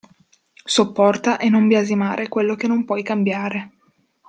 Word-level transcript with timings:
Sopporta 0.75 1.37
e 1.37 1.49
non 1.49 1.67
biasimare 1.67 2.27
quello 2.27 2.55
che 2.55 2.65
non 2.65 2.85
puoi 2.85 3.03
cambiare. 3.03 3.71